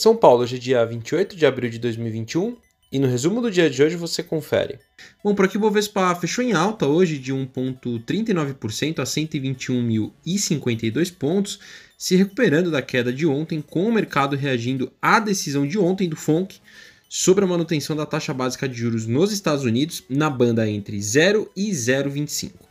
[0.00, 2.56] São Paulo, hoje é dia 28 de abril de 2021
[2.90, 4.78] e no resumo do dia de hoje você confere.
[5.22, 11.60] Bom, por aqui o Bovespa fechou em alta hoje de 1,39% a 121.052 pontos,
[11.98, 16.16] se recuperando da queda de ontem, com o mercado reagindo à decisão de ontem do
[16.16, 16.60] FONC
[17.06, 21.50] sobre a manutenção da taxa básica de juros nos Estados Unidos na banda entre 0
[21.54, 22.69] e 0,25.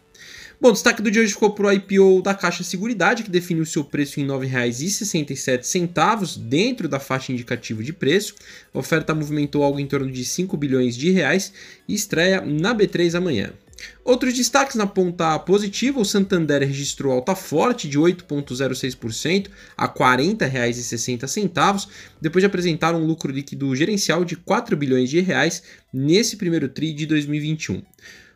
[0.62, 3.82] Bom, destaque do dia hoje ficou para o IPO da Caixa Seguridade, que definiu seu
[3.82, 8.36] preço em R$ 9,67 dentro da faixa indicativa de preço.
[8.74, 11.54] A oferta movimentou algo em torno de 5 bilhões de reais
[11.88, 13.54] e estreia na B3 amanhã.
[14.04, 21.88] Outros destaques na ponta positiva, o Santander registrou alta forte de 8,06% a R$ 40,60,
[22.20, 25.64] depois de apresentar um lucro líquido gerencial de 4 bilhões de reais
[25.94, 27.82] nesse primeiro TRI de 2021.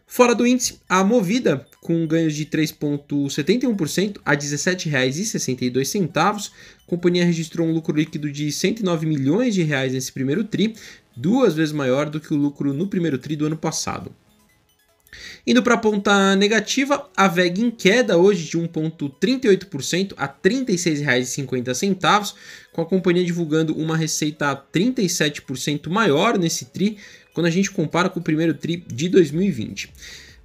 [0.05, 6.51] Fora do índice, a Movida, com ganhos de 3,71% a R$ 17,62,
[6.85, 10.75] a companhia registrou um lucro líquido de 109 milhões de reais nesse primeiro TRI,
[11.15, 14.13] duas vezes maior do que o lucro no primeiro TRI do ano passado.
[15.45, 22.33] Indo para a ponta negativa, a VEG em queda hoje de 1,38% a R$ 36,50,
[22.71, 26.97] com a companhia divulgando uma receita 37% maior nesse TRI,
[27.33, 29.91] quando a gente compara com o primeiro TRI de 2020.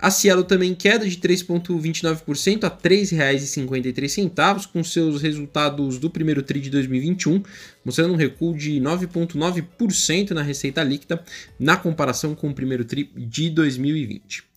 [0.00, 6.60] A Cielo também queda de 3,29% a R$ 3,53, com seus resultados do primeiro TRI
[6.60, 7.42] de 2021,
[7.84, 11.20] mostrando um recuo de 9,9% na receita líquida
[11.58, 14.47] na comparação com o primeiro TRI de 2020.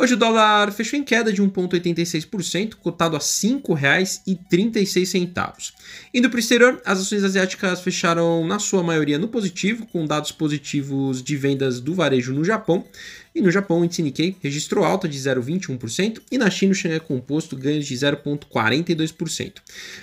[0.00, 5.74] Hoje o dólar fechou em queda de 1,86%, cotado a R$ 5,36.
[6.14, 10.32] Indo para o exterior, as ações asiáticas fecharam na sua maioria no positivo, com dados
[10.32, 12.82] positivos de vendas do varejo no Japão.
[13.32, 16.98] E no Japão, o índice Nikkei registrou alta de 0,21% e na China o Xangai
[16.98, 19.52] Composto ganhos de 0,42%.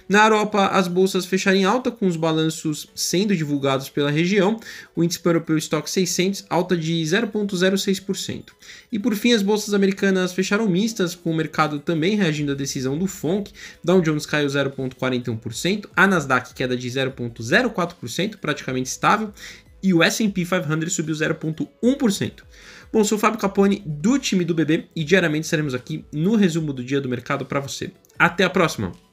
[0.08, 4.59] Na Europa, as bolsas fecharam em alta com os balanços sendo divulgados pela região.
[4.95, 8.44] O índice europeu Stock 600 alta de 0,06%.
[8.91, 12.97] E por fim, as bolsas americanas fecharam mistas, com o mercado também reagindo à decisão
[12.97, 13.51] do FONC.
[13.84, 19.34] Dow Jones caiu 0,41%, a Nasdaq queda de 0,04%, praticamente estável,
[19.81, 22.43] e o S&P 500 subiu 0,1%.
[22.91, 26.71] Bom, sou o Fábio Capone do time do BB e diariamente estaremos aqui no resumo
[26.71, 27.91] do dia do mercado para você.
[28.17, 29.06] Até a próxima!